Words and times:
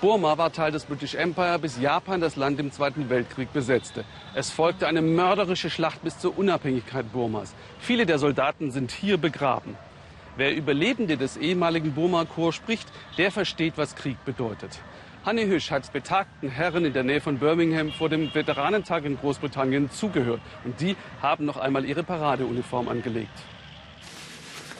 Burma 0.00 0.36
war 0.36 0.52
Teil 0.52 0.72
des 0.72 0.84
British 0.84 1.14
Empire, 1.14 1.58
bis 1.58 1.80
Japan 1.80 2.20
das 2.20 2.36
Land 2.36 2.60
im 2.60 2.70
Zweiten 2.70 3.08
Weltkrieg 3.08 3.52
besetzte. 3.52 4.04
Es 4.34 4.50
folgte 4.50 4.86
eine 4.86 5.00
mörderische 5.00 5.70
Schlacht 5.70 6.02
bis 6.02 6.18
zur 6.18 6.36
Unabhängigkeit 6.36 7.10
Burmas. 7.12 7.54
Viele 7.78 8.04
der 8.04 8.18
Soldaten 8.18 8.70
sind 8.70 8.90
hier 8.90 9.16
begraben. 9.16 9.76
Wer 10.36 10.54
Überlebende 10.54 11.16
des 11.16 11.36
ehemaligen 11.36 11.94
Burma-Korps 11.94 12.56
spricht, 12.56 12.88
der 13.18 13.30
versteht, 13.30 13.74
was 13.76 13.94
Krieg 13.94 14.22
bedeutet. 14.24 14.80
Hanne 15.24 15.46
Hüsch 15.46 15.70
hat 15.70 15.90
betagten 15.92 16.50
Herren 16.50 16.84
in 16.84 16.92
der 16.92 17.02
Nähe 17.02 17.20
von 17.20 17.38
Birmingham 17.38 17.90
vor 17.90 18.10
dem 18.10 18.34
Veteranentag 18.34 19.04
in 19.06 19.16
Großbritannien 19.16 19.90
zugehört. 19.90 20.40
Und 20.64 20.80
die 20.80 20.96
haben 21.22 21.46
noch 21.46 21.56
einmal 21.56 21.86
ihre 21.86 22.02
Paradeuniform 22.02 22.88
angelegt. 22.88 23.32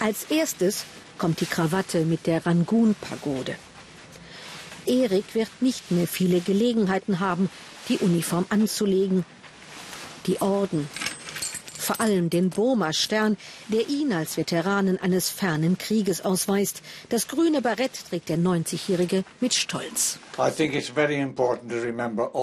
Als 0.00 0.24
erstes 0.24 0.84
kommt 1.16 1.40
die 1.40 1.46
Krawatte 1.46 2.04
mit 2.04 2.26
der 2.26 2.44
Rangoon-Pagode. 2.44 3.54
Erik 4.86 5.34
wird 5.34 5.50
nicht 5.60 5.90
mehr 5.90 6.06
viele 6.06 6.40
Gelegenheiten 6.40 7.20
haben, 7.20 7.50
die 7.88 7.98
Uniform 7.98 8.46
anzulegen. 8.48 9.24
Die 10.26 10.40
Orden, 10.40 10.88
vor 11.82 12.00
allem 12.00 12.30
den 12.30 12.50
Burma-Stern, 12.50 13.36
der 13.68 13.88
ihn 13.88 14.12
als 14.12 14.36
Veteranen 14.36 15.00
eines 15.00 15.28
fernen 15.28 15.76
Krieges 15.76 16.24
ausweist. 16.24 16.82
Das 17.08 17.28
grüne 17.28 17.60
Barett 17.60 17.92
trägt 18.08 18.28
der 18.28 18.38
90-Jährige 18.38 19.24
mit 19.40 19.52
Stolz. 19.52 20.18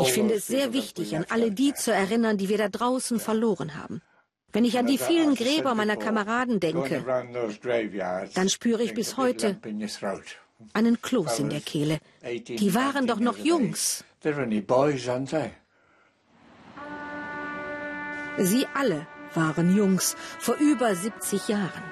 Ich 0.03 0.12
finde 0.12 0.34
es 0.35 0.48
sehr 0.48 0.73
wichtig, 0.73 1.15
an 1.15 1.26
alle 1.29 1.51
die 1.51 1.73
zu 1.73 1.93
erinnern, 1.93 2.37
die 2.37 2.49
wir 2.49 2.57
da 2.57 2.70
draußen 2.70 3.20
verloren 3.20 3.76
haben. 3.76 4.01
Wenn 4.51 4.65
ich 4.65 4.77
an 4.77 4.87
die 4.87 4.98
vielen 4.98 5.35
Gräber 5.35 5.76
meiner 5.76 5.95
Kameraden 5.95 6.59
denke, 6.59 7.05
dann 8.34 8.49
spüre 8.49 8.84
ich 8.84 8.93
bis 8.95 9.15
heute 9.15 9.59
einen 10.73 11.02
Kloß 11.02 11.40
in 11.40 11.49
der 11.49 11.62
Kehle. 11.62 11.99
Die 12.23 12.73
waren 12.76 13.08
doch 13.08 13.20
noch 13.20 13.38
Jungs. 13.38 14.04
Sie 18.38 18.68
alle 18.74 19.07
waren 19.34 19.76
Jungs 19.76 20.16
vor 20.40 20.55
über 20.55 20.96
70 20.96 21.48
Jahren. 21.48 21.84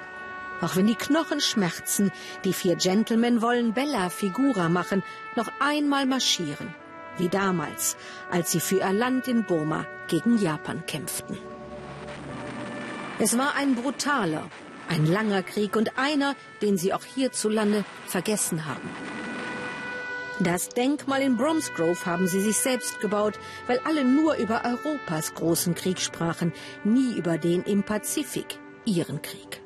Auch 0.60 0.74
wenn 0.76 0.86
die 0.86 0.96
Knochen 0.96 1.40
schmerzen, 1.40 2.10
die 2.44 2.52
vier 2.52 2.76
Gentlemen 2.76 3.42
wollen 3.42 3.74
Bella 3.74 4.10
Figura 4.10 4.68
machen, 4.68 5.04
noch 5.36 5.48
einmal 5.60 6.04
marschieren, 6.06 6.74
wie 7.16 7.28
damals, 7.28 7.96
als 8.30 8.50
sie 8.50 8.60
für 8.60 8.78
ihr 8.78 8.92
Land 8.92 9.28
in 9.28 9.44
Burma 9.44 9.86
gegen 10.08 10.38
Japan 10.38 10.84
kämpften. 10.86 11.38
Es 13.20 13.38
war 13.38 13.54
ein 13.54 13.74
brutaler, 13.76 14.50
ein 14.88 15.06
langer 15.06 15.42
Krieg 15.42 15.76
und 15.76 15.98
einer, 15.98 16.34
den 16.62 16.76
sie 16.76 16.92
auch 16.92 17.04
hierzulande 17.04 17.84
vergessen 18.06 18.66
haben. 18.66 18.88
Das 20.40 20.68
Denkmal 20.68 21.22
in 21.22 21.36
Bromsgrove 21.36 22.06
haben 22.06 22.28
sie 22.28 22.40
sich 22.40 22.58
selbst 22.58 23.00
gebaut, 23.00 23.38
weil 23.66 23.80
alle 23.84 24.04
nur 24.04 24.36
über 24.36 24.62
Europas 24.64 25.34
großen 25.34 25.74
Krieg 25.74 25.98
sprachen, 25.98 26.52
nie 26.84 27.16
über 27.16 27.38
den 27.38 27.64
im 27.64 27.82
Pazifik, 27.82 28.58
ihren 28.84 29.20
Krieg. 29.20 29.62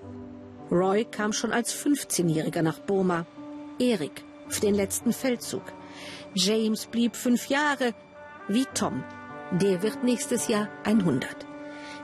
Roy 0.71 1.05
kam 1.05 1.35
schon 1.35 1.53
als 1.53 1.75
15-Jähriger 1.75 2.63
nach 2.63 2.79
Burma, 2.79 3.27
Erik 3.79 4.25
für 4.49 4.63
den 4.63 4.75
letzten 4.75 5.13
Feldzug. 5.13 5.65
James 6.35 6.87
blieb 6.87 7.17
fünf 7.17 7.49
Jahre, 7.49 7.93
wie 8.49 8.65
Tom. 8.73 9.05
Der 9.51 9.83
wird 9.83 10.03
nächstes 10.03 10.49
Jahr 10.49 10.69
100. 10.85 11.52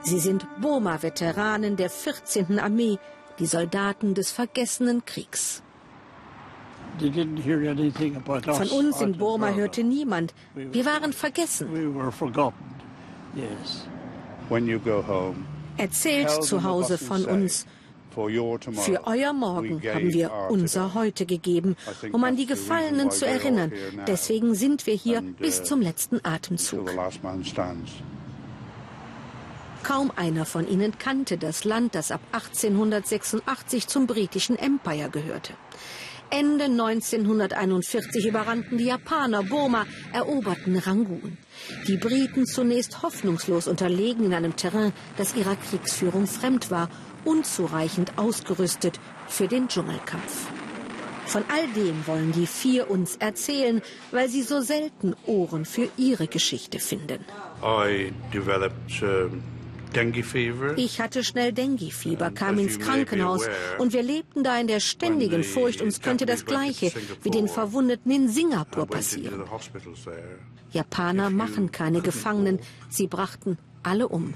Sie 0.01 0.19
sind 0.19 0.47
Burma-Veteranen 0.61 1.75
der 1.75 1.89
14. 1.89 2.59
Armee, 2.59 2.97
die 3.39 3.45
Soldaten 3.45 4.13
des 4.13 4.31
vergessenen 4.31 5.05
Kriegs. 5.05 5.61
Von 6.99 8.69
uns 8.69 9.01
in 9.01 9.17
Burma 9.17 9.49
hörte 9.51 9.83
niemand. 9.83 10.33
Wir 10.55 10.85
waren 10.85 11.13
vergessen. 11.13 11.67
Erzählt 15.77 16.43
zu 16.43 16.63
Hause 16.63 16.97
von 16.97 17.25
uns. 17.25 17.65
Für 18.11 19.05
euer 19.05 19.33
Morgen 19.33 19.81
haben 19.81 20.13
wir 20.13 20.31
unser 20.49 20.93
Heute 20.93 21.25
gegeben, 21.25 21.75
um 22.11 22.23
an 22.23 22.35
die 22.35 22.47
Gefallenen 22.47 23.11
zu 23.11 23.25
erinnern. 23.25 23.71
Deswegen 24.07 24.55
sind 24.55 24.87
wir 24.87 24.95
hier 24.95 25.21
bis 25.21 25.63
zum 25.63 25.81
letzten 25.81 26.19
Atemzug. 26.23 26.89
Kaum 29.83 30.11
einer 30.15 30.45
von 30.45 30.67
ihnen 30.67 30.97
kannte 30.97 31.37
das 31.37 31.63
Land, 31.63 31.95
das 31.95 32.11
ab 32.11 32.21
1886 32.31 33.87
zum 33.87 34.07
britischen 34.07 34.57
Empire 34.57 35.09
gehörte. 35.09 35.53
Ende 36.31 36.65
1941 36.65 38.27
überrannten 38.27 38.77
die 38.77 38.85
Japaner 38.85 39.41
Burma, 39.41 39.87
eroberten 40.13 40.77
Rangoon. 40.77 41.37
Die 41.87 41.97
Briten 41.97 42.45
zunächst 42.45 43.01
hoffnungslos 43.01 43.67
unterlegen 43.67 44.25
in 44.25 44.33
einem 44.35 44.55
Terrain, 44.55 44.93
das 45.17 45.35
ihrer 45.35 45.55
Kriegsführung 45.55 46.27
fremd 46.27 46.69
war, 46.69 46.89
unzureichend 47.25 48.17
ausgerüstet 48.17 48.99
für 49.27 49.47
den 49.47 49.67
Dschungelkampf. 49.69 50.47
Von 51.25 51.43
all 51.51 51.67
dem 51.75 52.05
wollen 52.05 52.31
die 52.31 52.47
vier 52.47 52.89
uns 52.89 53.15
erzählen, 53.15 53.81
weil 54.11 54.29
sie 54.29 54.41
so 54.43 54.61
selten 54.61 55.15
Ohren 55.25 55.65
für 55.65 55.89
ihre 55.97 56.27
Geschichte 56.27 56.79
finden. 56.79 57.25
I 57.63 58.11
developed, 58.31 59.03
uh 59.03 59.29
ich 60.75 61.01
hatte 61.01 61.23
schnell 61.23 61.51
Dengue-Fieber, 61.51 62.31
kam 62.31 62.59
ins 62.59 62.79
Krankenhaus 62.79 63.47
und 63.79 63.93
wir 63.93 64.03
lebten 64.03 64.43
da 64.43 64.59
in 64.59 64.67
der 64.67 64.79
ständigen 64.79 65.43
Furcht, 65.43 65.81
uns 65.81 66.01
könnte 66.01 66.25
das 66.25 66.45
Gleiche 66.45 66.91
wie 67.23 67.31
den 67.31 67.47
Verwundeten 67.47 68.11
in 68.11 68.29
Singapur 68.29 68.85
passieren. 68.85 69.43
Japaner 70.71 71.29
machen 71.29 71.71
keine 71.71 72.01
Gefangenen, 72.01 72.59
sie 72.89 73.07
brachten 73.07 73.57
alle 73.83 74.07
um. 74.07 74.33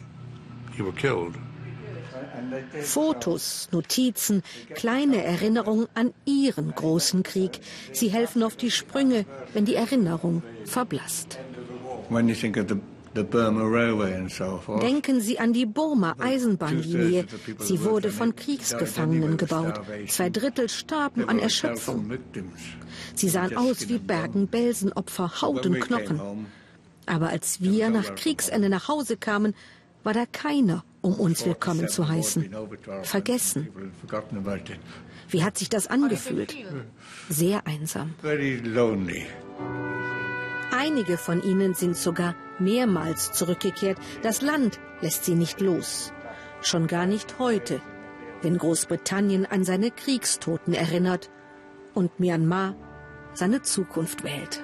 Fotos, 2.82 3.70
Notizen, 3.72 4.44
kleine 4.74 5.24
Erinnerungen 5.24 5.88
an 5.94 6.14
ihren 6.26 6.72
großen 6.72 7.24
Krieg. 7.24 7.60
Sie 7.92 8.10
helfen 8.10 8.44
auf 8.44 8.56
die 8.56 8.72
Sprünge, 8.72 9.26
wenn 9.54 9.66
die 9.66 9.76
Erinnerung 9.76 10.44
verblasst. 10.66 11.40
When 12.10 12.28
you 12.28 12.36
think 12.36 12.58
of 12.58 12.68
the 12.68 12.76
Denken 14.82 15.22
Sie 15.22 15.40
an 15.40 15.54
die 15.54 15.66
Burma-Eisenbahnlinie. 15.66 17.26
Sie 17.60 17.84
wurde 17.84 18.12
von 18.12 18.36
Kriegsgefangenen 18.36 19.38
gebaut. 19.38 19.82
Zwei 20.08 20.30
Drittel 20.30 20.70
starben 20.70 21.30
an 21.30 21.40
Erschöpfung. 21.40 22.12
Sie 23.16 23.30
sahen 23.30 23.56
aus 23.56 23.88
wie 23.90 24.00
Bergen-Belsen-Opfer, 24.00 25.42
Haut 25.42 25.66
und 25.66 25.80
Knochen. 25.80 26.48
Aber 27.06 27.30
als 27.30 27.62
wir 27.62 27.90
nach 27.90 28.16
Kriegsende 28.16 28.70
nach 28.70 28.88
Hause 28.88 29.18
kamen, 29.18 29.54
war 30.04 30.14
da 30.14 30.26
keiner, 30.26 30.84
um 31.02 31.14
uns 31.14 31.46
willkommen 31.46 31.88
zu 31.88 32.08
heißen. 32.08 32.50
Vergessen. 33.04 33.68
Wie 35.30 35.44
hat 35.44 35.58
sich 35.58 35.70
das 35.70 35.88
angefühlt? 35.88 36.56
Sehr 37.30 37.66
einsam. 37.68 38.14
Einige 40.72 41.18
von 41.18 41.44
ihnen 41.44 41.76
sind 41.76 41.96
sogar 41.96 42.36
mehrmals 42.64 43.32
zurückgekehrt. 43.32 43.98
Das 44.22 44.42
Land 44.42 44.80
lässt 45.02 45.26
sie 45.26 45.36
nicht 45.36 45.62
los. 45.62 46.14
Schon 46.62 46.88
gar 46.88 47.06
nicht 47.06 47.40
heute, 47.40 47.82
wenn 48.42 48.58
Großbritannien 48.58 49.46
an 49.46 49.64
seine 49.64 49.92
Kriegstoten 49.92 50.74
erinnert 50.74 51.30
und 51.94 52.20
Myanmar 52.20 52.76
seine 53.34 53.62
Zukunft 53.62 54.24
wählt. 54.24 54.64